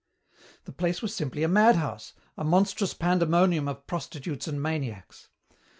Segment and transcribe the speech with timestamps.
[0.63, 5.27] The place was simply a madhouse, a monstrous pandemonium of prostitutes and maniacs.